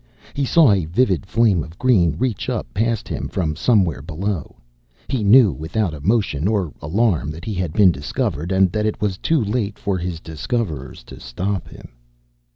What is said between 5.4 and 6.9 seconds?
without emotion or